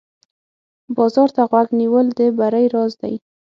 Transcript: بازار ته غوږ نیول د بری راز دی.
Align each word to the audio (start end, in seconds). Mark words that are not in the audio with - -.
بازار 0.95 1.29
ته 1.35 1.41
غوږ 1.49 1.67
نیول 1.79 2.07
د 2.17 2.19
بری 2.37 2.65
راز 2.73 2.91
دی. 3.01 3.15